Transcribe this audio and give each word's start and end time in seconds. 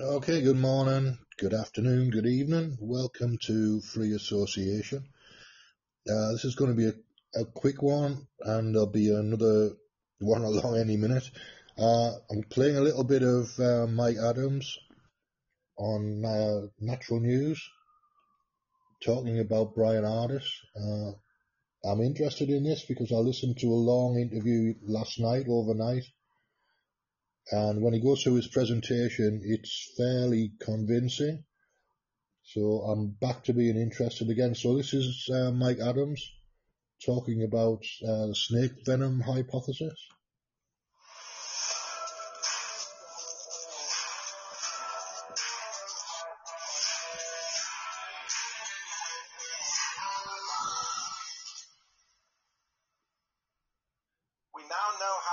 Okay, 0.00 0.40
good 0.40 0.56
morning, 0.56 1.18
good 1.36 1.52
afternoon, 1.52 2.08
good 2.08 2.24
evening. 2.24 2.78
Welcome 2.80 3.36
to 3.42 3.82
Free 3.82 4.14
Association. 4.14 5.04
Uh, 6.08 6.32
this 6.32 6.46
is 6.46 6.54
going 6.54 6.70
to 6.70 6.76
be 6.76 6.86
a, 6.86 7.42
a, 7.42 7.44
quick 7.44 7.82
one, 7.82 8.26
and 8.40 8.74
there'll 8.74 8.86
be 8.86 9.14
another 9.14 9.72
one 10.18 10.42
along 10.44 10.78
any 10.78 10.96
minute. 10.96 11.30
Uh, 11.76 12.12
I'm 12.30 12.42
playing 12.48 12.78
a 12.78 12.80
little 12.80 13.04
bit 13.04 13.22
of 13.22 13.60
uh, 13.60 13.86
Mike 13.86 14.16
Adams 14.16 14.78
on 15.76 16.24
uh, 16.24 16.68
Natural 16.80 17.20
News, 17.20 17.62
talking 19.04 19.40
about 19.40 19.74
Bryan 19.74 20.04
Ardis. 20.04 20.46
Uh, 20.74 21.12
I'm 21.86 22.00
interested 22.00 22.48
in 22.48 22.64
this 22.64 22.82
because 22.88 23.12
I 23.12 23.16
listened 23.16 23.58
to 23.58 23.66
a 23.66 23.84
long 23.92 24.18
interview 24.18 24.72
last 24.86 25.20
night, 25.20 25.44
overnight, 25.50 26.04
and 27.50 27.82
when 27.82 27.92
he 27.92 28.00
goes 28.00 28.22
through 28.22 28.36
his 28.36 28.46
presentation, 28.46 29.40
it's 29.44 29.92
fairly 29.96 30.52
convincing. 30.60 31.44
So 32.44 32.82
I'm 32.82 33.10
back 33.20 33.44
to 33.44 33.52
being 33.52 33.76
interested 33.76 34.30
again. 34.30 34.54
So 34.54 34.76
this 34.76 34.94
is 34.94 35.28
uh, 35.32 35.50
Mike 35.50 35.78
Adams 35.80 36.22
talking 37.04 37.42
about 37.42 37.82
uh, 38.06 38.26
the 38.28 38.34
snake 38.34 38.72
venom 38.86 39.20
hypothesis. 39.20 39.98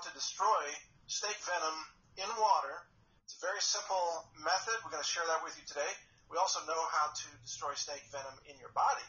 To 0.00 0.16
destroy 0.16 0.64
snake 1.12 1.36
venom 1.44 1.76
in 2.16 2.30
water. 2.40 2.88
It's 3.28 3.36
a 3.36 3.44
very 3.44 3.60
simple 3.60 4.32
method. 4.40 4.80
We're 4.80 4.96
going 4.96 5.04
to 5.04 5.12
share 5.12 5.28
that 5.28 5.44
with 5.44 5.52
you 5.60 5.64
today. 5.68 5.92
We 6.32 6.40
also 6.40 6.64
know 6.64 6.80
how 6.88 7.12
to 7.12 7.26
destroy 7.44 7.76
snake 7.76 8.08
venom 8.08 8.32
in 8.48 8.56
your 8.56 8.72
body. 8.72 9.04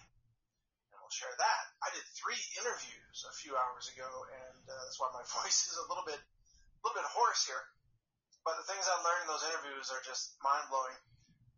And 0.91 0.99
we'll 0.99 1.15
share 1.15 1.31
that. 1.31 1.63
I 1.79 1.95
did 1.95 2.03
three 2.19 2.35
interviews 2.59 3.23
a 3.23 3.31
few 3.39 3.55
hours 3.55 3.87
ago, 3.95 4.03
and 4.03 4.67
uh, 4.67 4.75
that's 4.83 4.99
why 4.99 5.07
my 5.15 5.23
voice 5.39 5.71
is 5.71 5.79
a 5.79 5.87
little 5.87 6.03
bit, 6.03 6.19
a 6.19 6.79
little 6.83 6.99
bit 6.99 7.07
hoarse 7.07 7.47
here. 7.47 7.63
But 8.43 8.59
the 8.59 8.67
things 8.67 8.83
I 8.83 8.99
learned 8.99 9.23
in 9.23 9.29
those 9.31 9.47
interviews 9.47 9.95
are 9.95 10.03
just 10.03 10.35
mind 10.43 10.67
blowing. 10.67 10.99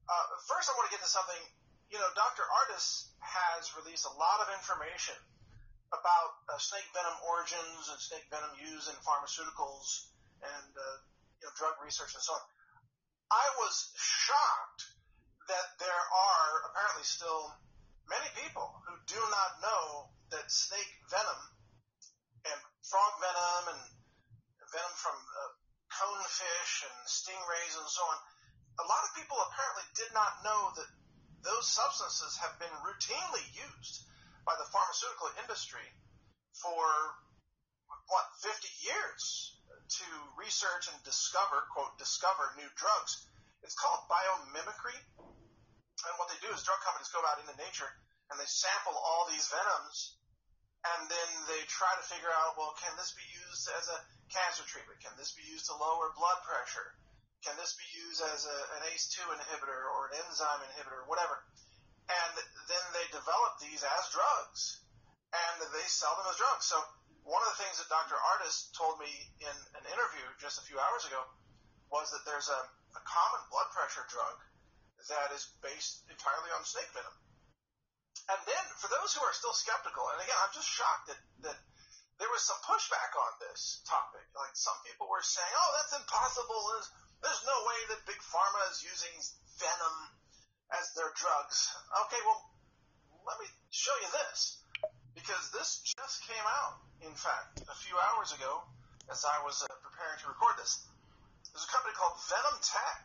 Uh, 0.05 0.25
first, 0.45 0.69
I 0.69 0.77
want 0.77 0.93
to 0.93 0.93
get 0.93 1.01
to 1.01 1.09
something. 1.09 1.41
You 1.89 1.97
know, 1.97 2.09
Dr. 2.13 2.45
Ardis 2.45 3.09
has 3.17 3.73
released 3.81 4.05
a 4.05 4.13
lot 4.13 4.45
of 4.45 4.53
information 4.53 5.17
about 5.93 6.31
uh, 6.49 6.57
snake 6.57 6.89
venom 6.91 7.17
origins 7.29 7.89
and 7.89 7.99
snake 8.01 8.25
venom 8.33 8.49
use 8.57 8.89
in 8.89 8.97
pharmaceuticals 9.05 10.09
and 10.41 10.71
uh, 10.73 10.97
you 11.39 11.45
know 11.45 11.53
drug 11.53 11.77
research 11.85 12.13
and 12.17 12.23
so 12.23 12.33
on. 12.33 12.43
I 13.29 13.45
was 13.61 13.93
shocked 13.97 14.83
that 15.47 15.67
there 15.77 16.03
are 16.13 16.49
apparently 16.69 17.05
still 17.05 17.53
many 18.09 18.29
people 18.41 18.67
who 18.89 18.95
do 19.05 19.21
not 19.21 19.51
know 19.61 20.09
that 20.33 20.49
snake 20.49 20.91
venom 21.09 21.41
and 22.49 22.59
frog 22.83 23.13
venom 23.21 23.77
and 23.77 23.81
venom 24.73 24.95
from 24.97 25.15
uh, 25.15 25.51
conefish 25.93 26.89
and 26.89 26.97
stingrays 27.05 27.73
and 27.77 27.87
so 27.87 28.01
on. 28.01 28.17
A 28.81 28.85
lot 28.89 29.05
of 29.05 29.13
people 29.13 29.37
apparently 29.37 29.85
did 29.93 30.11
not 30.17 30.41
know 30.41 30.73
that 30.73 30.89
those 31.45 31.69
substances 31.69 32.33
have 32.41 32.57
been 32.57 32.73
routinely 32.81 33.45
used 33.53 34.09
by 34.43 34.55
the 34.59 34.67
pharmaceutical 34.71 35.31
industry 35.43 35.87
for 36.59 36.83
what 38.11 38.25
50 38.43 38.67
years 38.83 39.55
to 39.99 40.07
research 40.35 40.91
and 40.91 40.97
discover 41.03 41.63
quote 41.71 41.95
discover 41.99 42.51
new 42.59 42.67
drugs. 42.75 43.27
It's 43.63 43.75
called 43.75 44.03
biomimicry, 44.11 44.97
and 45.23 46.13
what 46.19 46.27
they 46.27 46.39
do 46.43 46.51
is 46.51 46.63
drug 46.67 46.83
companies 46.83 47.11
go 47.15 47.23
out 47.23 47.39
into 47.39 47.55
nature 47.55 47.87
and 48.31 48.35
they 48.39 48.47
sample 48.47 48.95
all 48.95 49.27
these 49.31 49.47
venoms, 49.51 50.19
and 50.83 51.07
then 51.07 51.29
they 51.47 51.61
try 51.71 51.91
to 51.95 52.03
figure 52.03 52.31
out 52.31 52.59
well 52.59 52.75
can 52.79 52.91
this 52.99 53.15
be 53.15 53.27
used 53.31 53.71
as 53.79 53.87
a 53.87 53.99
cancer 54.27 54.67
treatment? 54.67 54.99
Can 54.99 55.15
this 55.15 55.31
be 55.31 55.47
used 55.47 55.71
to 55.71 55.75
lower 55.79 56.11
blood 56.19 56.39
pressure? 56.43 56.99
Can 57.43 57.59
this 57.59 57.75
be 57.75 57.87
used 57.91 58.23
as 58.23 58.47
a, 58.47 58.57
an 58.79 58.87
ACE2 58.87 59.19
inhibitor 59.19 59.83
or 59.91 60.07
an 60.07 60.15
enzyme 60.23 60.63
inhibitor, 60.63 61.03
whatever? 61.11 61.43
and 62.09 62.33
then 62.67 62.85
they 62.91 63.05
develop 63.15 63.62
these 63.73 63.81
as 63.81 64.05
drugs, 64.13 64.85
and 65.33 65.65
they 65.73 65.87
sell 65.89 66.13
them 66.21 66.29
as 66.29 66.37
drugs. 66.37 66.69
So 66.69 66.77
one 67.25 67.41
of 67.41 67.49
the 67.57 67.59
things 67.65 67.81
that 67.81 67.89
Dr. 67.89 68.13
Ardis 68.13 68.69
told 68.77 69.01
me 69.01 69.09
in 69.41 69.55
an 69.73 69.85
interview 69.89 70.21
just 70.37 70.61
a 70.61 70.67
few 70.69 70.77
hours 70.77 71.09
ago 71.09 71.17
was 71.89 72.13
that 72.13 72.21
there's 72.29 72.53
a, 72.53 72.61
a 72.93 73.01
common 73.01 73.41
blood 73.49 73.73
pressure 73.73 74.05
drug 74.13 74.37
that 75.09 75.33
is 75.33 75.49
based 75.65 76.05
entirely 76.05 76.53
on 76.53 76.61
snake 76.61 76.87
venom. 76.93 77.17
And 78.29 78.39
then 78.45 78.65
for 78.77 78.93
those 78.93 79.17
who 79.17 79.25
are 79.25 79.33
still 79.33 79.57
skeptical, 79.57 80.05
and 80.13 80.21
again, 80.21 80.37
I'm 80.37 80.53
just 80.53 80.69
shocked 80.69 81.09
that, 81.09 81.21
that 81.49 81.57
there 82.21 82.29
was 82.29 82.45
some 82.45 82.61
pushback 82.69 83.09
on 83.17 83.33
this 83.41 83.81
topic. 83.89 84.23
Like 84.37 84.53
some 84.53 84.77
people 84.85 85.09
were 85.09 85.25
saying, 85.25 85.49
oh, 85.49 85.69
that's 85.81 85.97
impossible. 85.97 86.61
There's, 86.77 86.89
there's 87.25 87.43
no 87.49 87.57
way 87.65 87.79
that 87.89 88.05
Big 88.05 88.21
Pharma 88.21 88.69
is 88.69 88.85
using 88.85 89.17
venom 89.57 89.97
as 90.77 90.93
their 90.93 91.09
drugs. 91.17 91.73
Okay, 92.07 92.21
well, 92.21 92.53
let 93.27 93.39
me 93.39 93.47
show 93.71 93.93
you 94.03 94.09
this. 94.11 94.59
Because 95.15 95.51
this 95.53 95.85
just 95.85 96.25
came 96.25 96.43
out, 96.43 96.81
in 97.05 97.13
fact, 97.13 97.61
a 97.69 97.77
few 97.85 97.95
hours 97.95 98.33
ago 98.33 98.65
as 99.11 99.23
I 99.23 99.37
was 99.45 99.61
uh, 99.61 99.69
preparing 99.85 100.17
to 100.25 100.27
record 100.31 100.57
this. 100.57 100.83
There's 101.53 101.63
a 101.63 101.71
company 101.71 101.93
called 101.93 102.17
Venom 102.27 102.57
Tech. 102.65 103.03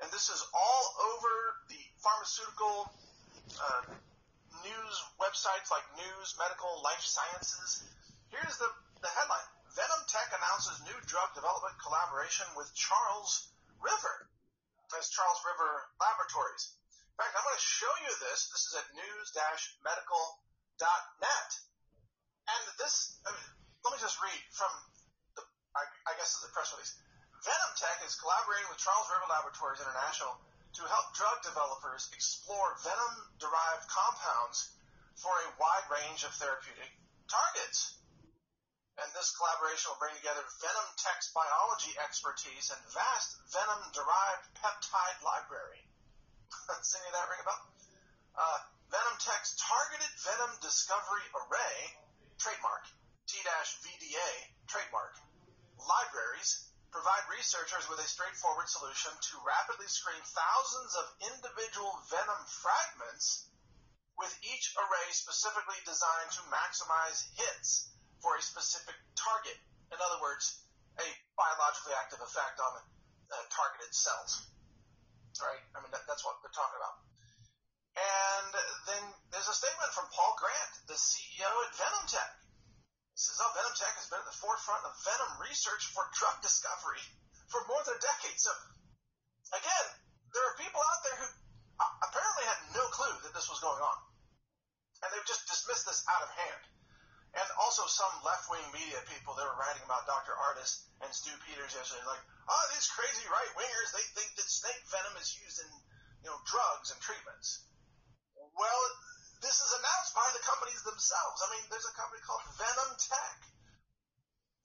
And 0.00 0.08
this 0.14 0.32
is 0.32 0.40
all 0.54 0.84
over 1.12 1.32
the 1.68 1.82
pharmaceutical 2.00 2.88
uh, 3.58 3.82
news 4.64 4.96
websites 5.20 5.68
like 5.68 5.84
News, 5.98 6.28
Medical, 6.40 6.80
Life 6.80 7.04
Sciences. 7.04 7.84
Here's 8.32 8.56
the, 8.56 8.70
the 9.04 9.12
headline. 9.12 9.44
Venom 9.76 10.02
Tech 10.08 10.30
announces 10.32 10.80
new 10.88 10.96
drug 11.04 11.34
development 11.36 11.76
collaboration 11.82 12.48
with 12.56 12.70
Charles 12.72 13.52
River 13.82 14.30
as 14.98 15.10
Charles 15.12 15.38
River 15.46 15.70
Laboratories. 16.00 16.79
Fact, 17.20 17.36
I'm 17.36 17.44
going 17.44 17.60
to 17.60 17.68
show 17.84 17.92
you 18.00 18.08
this. 18.24 18.48
This 18.48 18.72
is 18.72 18.80
at 18.80 18.88
news-medical.net. 18.96 21.50
And 22.48 22.64
this, 22.80 23.20
I 23.28 23.36
mean, 23.36 23.44
let 23.84 23.92
me 23.92 24.00
just 24.00 24.16
read 24.24 24.40
from 24.56 24.72
the, 25.36 25.44
I, 25.76 25.84
I 26.08 26.16
guess 26.16 26.40
is 26.40 26.48
the 26.48 26.52
press 26.56 26.72
release. 26.72 26.96
Venom 27.44 27.72
Tech 27.76 28.00
is 28.08 28.16
collaborating 28.16 28.72
with 28.72 28.80
Charles 28.80 29.04
River 29.12 29.28
Laboratories 29.28 29.84
International 29.84 30.32
to 30.80 30.88
help 30.88 31.12
drug 31.12 31.44
developers 31.44 32.08
explore 32.16 32.80
venom-derived 32.88 33.84
compounds 33.92 34.72
for 35.20 35.36
a 35.44 35.52
wide 35.60 35.92
range 35.92 36.24
of 36.24 36.32
therapeutic 36.40 36.88
targets 37.28 38.00
and 39.00 39.08
this 39.16 39.32
collaboration 39.32 39.88
will 39.88 39.96
bring 39.96 40.12
together 40.20 40.44
Venom 40.60 40.88
Tech's 41.00 41.32
biology 41.32 41.96
expertise 42.04 42.68
and 42.68 42.84
vast 42.92 43.40
venom-derived 43.48 44.44
peptide 44.60 45.16
library. 45.24 45.80
Any 46.80 47.12
of 47.12 47.12
that 47.12 47.28
ring 47.28 47.44
a 47.44 47.46
bell? 47.46 47.60
Uh, 48.40 48.58
venom 48.88 49.16
Tech's 49.20 49.52
targeted 49.60 50.08
venom 50.24 50.48
discovery 50.64 51.28
array, 51.36 51.76
trademark, 52.40 52.88
T-VDA, 53.28 54.30
trademark, 54.64 55.12
libraries 55.76 56.72
provide 56.88 57.20
researchers 57.28 57.84
with 57.92 58.00
a 58.00 58.08
straightforward 58.08 58.64
solution 58.64 59.12
to 59.12 59.44
rapidly 59.44 59.84
screen 59.92 60.24
thousands 60.24 60.96
of 60.96 61.04
individual 61.36 61.92
venom 62.08 62.40
fragments 62.48 63.52
with 64.16 64.32
each 64.40 64.72
array 64.80 65.08
specifically 65.12 65.76
designed 65.84 66.32
to 66.32 66.40
maximize 66.48 67.28
hits 67.36 67.92
for 68.24 68.40
a 68.40 68.42
specific 68.42 68.96
target. 69.20 69.60
In 69.92 70.00
other 70.00 70.20
words, 70.24 70.64
a 70.96 71.08
biologically 71.36 71.92
active 72.00 72.24
effect 72.24 72.56
on 72.56 72.72
uh, 73.28 73.36
targeted 73.52 73.92
cells. 73.92 74.48
Right? 75.40 75.64
I 75.74 75.80
mean, 75.80 75.92
that, 75.92 76.04
that's 76.04 76.24
what 76.24 76.36
they're 76.44 76.52
talking 76.52 76.76
about. 76.76 76.96
And 77.96 78.52
then 78.86 79.02
there's 79.34 79.50
a 79.50 79.56
statement 79.56 79.90
from 79.96 80.06
Paul 80.14 80.36
Grant, 80.38 80.72
the 80.86 80.96
CEO 80.96 81.48
at 81.48 81.72
VenomTech. 81.74 82.32
He 83.16 83.20
says, 83.20 83.40
oh, 83.42 83.50
VenomTech 83.52 83.94
has 83.98 84.08
been 84.08 84.22
at 84.22 84.28
the 84.28 84.40
forefront 84.40 84.86
of 84.86 84.94
venom 85.04 85.32
research 85.42 85.90
for 85.90 86.06
drug 86.16 86.38
discovery 86.40 87.02
for 87.50 87.60
more 87.66 87.82
than 87.84 87.98
a 87.98 88.02
decade. 88.04 88.38
So, 88.38 88.52
again, 89.52 89.86
there 90.30 90.44
are 90.46 90.54
people 90.56 90.80
out 90.80 91.00
there 91.02 91.18
who 91.18 91.28
uh, 91.82 92.06
apparently 92.06 92.44
had 92.46 92.60
no 92.76 92.84
clue 92.94 93.16
that 93.26 93.34
this 93.34 93.50
was 93.50 93.58
going 93.58 93.82
on. 93.82 93.98
And 95.02 95.08
they've 95.10 95.26
just 95.26 95.48
dismissed 95.50 95.88
this 95.88 96.06
out 96.06 96.22
of 96.22 96.30
hand 96.30 96.62
some 97.90 98.14
left-wing 98.22 98.62
media 98.70 99.02
people 99.10 99.34
that 99.34 99.44
were 99.44 99.58
writing 99.58 99.82
about 99.82 100.06
Dr. 100.06 100.32
Ardis 100.38 100.86
and 101.02 101.10
Stu 101.10 101.34
Peters 101.44 101.74
yesterday, 101.74 102.06
like, 102.06 102.22
oh, 102.46 102.64
these 102.70 102.86
crazy 102.94 103.26
right-wingers, 103.26 103.90
they 103.90 104.06
think 104.14 104.30
that 104.38 104.46
snake 104.46 104.82
venom 104.88 105.18
is 105.18 105.34
used 105.42 105.58
in, 105.58 105.70
you 106.22 106.30
know, 106.30 106.38
drugs 106.46 106.94
and 106.94 106.98
treatments. 107.02 107.66
Well, 108.38 108.82
this 109.42 109.58
is 109.58 109.70
announced 109.74 110.12
by 110.14 110.28
the 110.36 110.42
companies 110.46 110.80
themselves. 110.86 111.38
I 111.42 111.48
mean, 111.56 111.64
there's 111.72 111.88
a 111.88 111.96
company 111.98 112.22
called 112.22 112.44
Venom 112.60 112.90
Tech. 112.96 113.38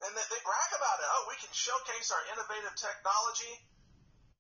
And 0.04 0.12
they, 0.14 0.26
they 0.30 0.42
brag 0.44 0.72
about 0.76 1.00
it. 1.02 1.08
Oh, 1.08 1.24
we 1.32 1.40
can 1.40 1.52
showcase 1.56 2.12
our 2.12 2.24
innovative 2.36 2.76
technology 2.78 3.54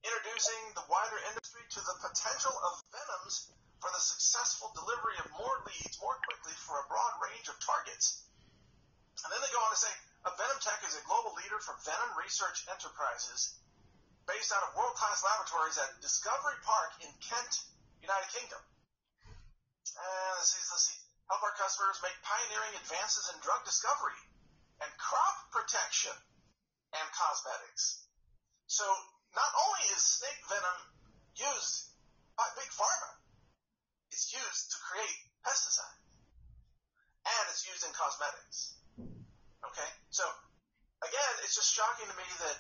introducing 0.05 0.61
the 0.77 0.85
wider 0.85 1.17
industry 1.33 1.65
to 1.73 1.81
the 1.81 1.95
potential 2.05 2.53
of 2.53 2.83
venoms 2.93 3.49
for 3.81 3.89
the 3.89 4.03
successful 4.03 4.69
delivery 4.77 5.17
of 5.23 5.27
more 5.33 5.57
leads 5.65 5.97
more 5.97 6.17
quickly 6.29 6.53
for 6.61 6.77
a 6.77 6.85
broad 6.85 7.13
range 7.25 7.49
of 7.49 7.57
targets. 7.63 8.27
Leader 11.45 11.61
for 11.61 11.77
venom 11.85 12.09
research 12.17 12.65
enterprises 12.73 13.61
based 14.25 14.49
out 14.49 14.65
of 14.65 14.73
world-class 14.73 15.21
laboratories 15.21 15.77
at 15.77 16.01
Discovery 16.01 16.57
Park 16.65 16.97
in 17.05 17.11
Kent, 17.21 17.61
United 18.01 18.25
Kingdom. 18.33 18.57
And 19.93 20.33
let's 20.41 20.49
see, 20.49 20.65
let's 20.73 20.89
see. 20.89 20.97
Help 21.29 21.45
our 21.45 21.53
customers 21.61 22.01
make 22.01 22.17
pioneering 22.25 22.73
advances 22.81 23.29
in 23.29 23.37
drug 23.45 23.61
discovery 23.61 24.17
and 24.81 24.89
crop 24.97 25.37
protection 25.53 26.17
and 26.97 27.05
cosmetics. 27.13 28.09
So 28.65 28.85
not 29.37 29.51
only 29.69 29.85
is 29.93 30.01
snake 30.01 30.41
venom 30.49 30.79
used 31.37 31.93
by 32.33 32.49
big 32.57 32.73
pharma, 32.73 33.21
it's 34.09 34.33
used 34.33 34.73
to 34.73 34.77
create 34.81 35.17
pesticides 35.45 36.01
and 37.29 37.43
it's 37.53 37.69
used 37.69 37.85
in 37.85 37.93
cosmetics. 37.93 38.81
Okay? 39.61 39.89
So 40.09 40.25
again, 41.03 41.33
it's 41.43 41.55
just 41.57 41.73
shocking 41.73 42.07
to 42.07 42.15
me 42.15 42.27
that 42.47 42.57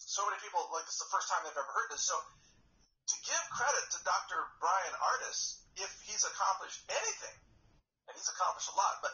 so 0.00 0.24
many 0.28 0.38
people, 0.40 0.62
like 0.72 0.86
this 0.86 0.96
is 0.96 1.04
the 1.04 1.12
first 1.12 1.28
time 1.28 1.42
they've 1.44 1.56
ever 1.56 1.74
heard 1.76 1.90
this. 1.92 2.04
So 2.06 2.16
to 2.16 3.16
give 3.26 3.42
credit 3.52 3.84
to 3.96 3.98
Dr. 4.06 4.38
Bryan 4.62 4.96
Ardis, 4.98 5.60
if 5.76 5.90
he's 6.06 6.24
accomplished 6.24 6.80
anything, 6.88 7.36
and 8.06 8.14
he's 8.14 8.30
accomplished 8.30 8.70
a 8.70 8.76
lot, 8.78 9.02
but 9.02 9.12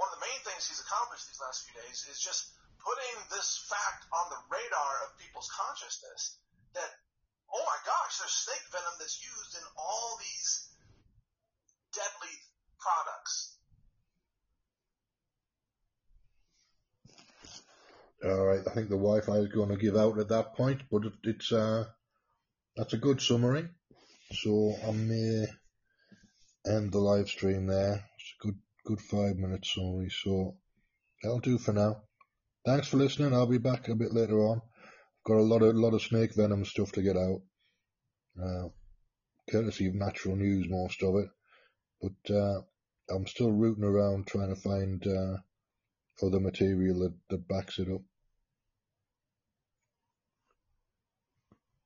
one 0.00 0.08
of 0.08 0.16
the 0.16 0.24
main 0.24 0.40
things 0.42 0.66
he's 0.66 0.80
accomplished 0.80 1.28
these 1.28 1.40
last 1.40 1.68
few 1.68 1.76
days 1.84 2.08
is 2.08 2.18
just 2.18 2.48
putting 2.80 3.16
this 3.30 3.62
fact 3.70 4.08
on 4.10 4.26
the 4.32 4.40
radar 4.50 4.92
of 5.06 5.20
people's 5.20 5.48
consciousness 5.52 6.40
that, 6.74 6.90
oh 7.52 7.62
my 7.62 7.78
gosh, 7.84 8.18
there's 8.18 8.34
snake 8.34 8.66
venom 8.72 8.96
that's 8.98 9.20
used 9.22 9.54
in 9.54 9.64
all 9.76 10.18
these 10.18 10.72
deadly 11.92 12.34
products. 12.80 13.51
All 18.24 18.46
right, 18.46 18.60
I 18.64 18.72
think 18.72 18.88
the 18.88 18.96
Wi-Fi 18.96 19.38
is 19.38 19.48
going 19.48 19.70
to 19.70 19.76
give 19.76 19.96
out 19.96 20.18
at 20.20 20.28
that 20.28 20.54
point, 20.54 20.82
but 20.90 21.04
it, 21.04 21.12
it's 21.24 21.50
uh, 21.50 21.86
that's 22.76 22.92
a 22.92 22.98
good 22.98 23.20
summary. 23.20 23.68
So 24.32 24.74
I 24.86 24.92
may 24.92 25.46
end 26.64 26.92
the 26.92 27.00
live 27.00 27.28
stream 27.28 27.66
there. 27.66 27.94
It's 27.94 28.34
a 28.40 28.46
good 28.46 28.58
good 28.84 29.00
five 29.00 29.36
minute 29.36 29.66
summary. 29.66 30.10
So 30.10 30.56
that'll 31.20 31.40
do 31.40 31.58
for 31.58 31.72
now. 31.72 32.02
Thanks 32.64 32.86
for 32.86 32.96
listening. 32.96 33.34
I'll 33.34 33.48
be 33.48 33.58
back 33.58 33.88
a 33.88 33.96
bit 33.96 34.12
later 34.12 34.38
on. 34.38 34.58
I've 34.60 35.24
got 35.24 35.38
a 35.38 35.42
lot 35.42 35.62
of 35.62 35.74
lot 35.74 35.94
of 35.94 36.02
snake 36.02 36.36
venom 36.36 36.64
stuff 36.64 36.92
to 36.92 37.02
get 37.02 37.16
out. 37.16 37.42
Uh, 38.40 38.68
courtesy 39.50 39.88
of 39.88 39.94
natural 39.94 40.36
news, 40.36 40.66
most 40.68 41.02
of 41.02 41.16
it. 41.16 41.28
But 42.00 42.34
uh, 42.34 42.60
I'm 43.10 43.26
still 43.26 43.50
rooting 43.50 43.84
around 43.84 44.28
trying 44.28 44.54
to 44.54 44.60
find 44.60 45.04
uh, 45.04 46.24
other 46.24 46.40
material 46.40 47.00
that, 47.00 47.14
that 47.30 47.48
backs 47.48 47.80
it 47.80 47.88
up. 47.92 48.02